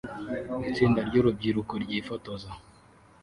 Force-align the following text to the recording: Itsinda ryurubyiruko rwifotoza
Itsinda 0.69 0.99
ryurubyiruko 1.07 1.73
rwifotoza 1.83 2.49